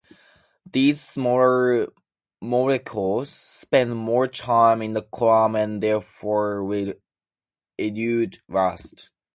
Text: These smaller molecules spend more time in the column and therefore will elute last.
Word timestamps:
These 0.65 0.99
smaller 0.99 1.93
molecules 2.41 3.29
spend 3.29 3.95
more 3.95 4.27
time 4.27 4.81
in 4.81 4.93
the 4.93 5.03
column 5.03 5.55
and 5.55 5.83
therefore 5.83 6.63
will 6.63 6.95
elute 7.77 8.39
last. 8.49 9.11